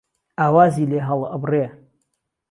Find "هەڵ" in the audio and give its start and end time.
1.07-1.21